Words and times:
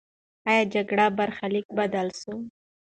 آیا 0.49 0.63
د 0.65 0.69
جګړې 0.73 1.07
برخلیک 1.17 1.67
بدل 1.77 2.07
سو؟ 2.21 2.33